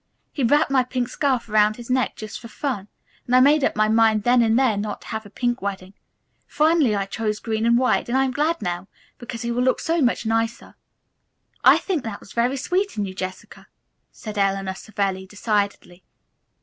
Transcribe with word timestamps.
He 0.31 0.41
wrapped 0.43 0.71
my 0.71 0.83
pink 0.83 1.09
scarf 1.09 1.47
around 1.47 1.75
his 1.75 1.87
neck 1.91 2.15
just 2.15 2.39
for 2.39 2.47
fun, 2.47 2.87
and 3.27 3.35
I 3.35 3.39
made 3.39 3.63
up 3.63 3.75
my 3.75 3.87
mind 3.87 4.23
then 4.23 4.41
and 4.41 4.57
there 4.57 4.75
not 4.75 5.01
to 5.01 5.07
have 5.09 5.27
a 5.27 5.29
pink 5.29 5.61
wedding. 5.61 5.93
Finally, 6.47 6.95
I 6.95 7.05
chose 7.05 7.39
green 7.39 7.67
and 7.67 7.77
white, 7.77 8.09
and 8.09 8.17
I'm 8.17 8.31
glad 8.31 8.63
now, 8.63 8.87
because 9.19 9.43
he 9.43 9.51
will 9.51 9.61
look 9.61 9.79
so 9.79 10.01
much 10.01 10.25
nicer." 10.25 10.73
"I 11.63 11.77
think 11.77 12.03
that 12.03 12.19
was 12.19 12.33
very 12.33 12.57
sweet 12.57 12.97
in 12.97 13.05
you, 13.05 13.13
Jessica," 13.13 13.67
said 14.11 14.39
Eleanor 14.39 14.73
Savelli 14.73 15.27
decidedly. 15.27 16.03